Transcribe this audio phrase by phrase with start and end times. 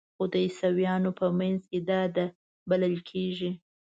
[0.15, 2.17] خو د عیسویانو په منځ کې دا د
[2.69, 3.51] بلل کیږي.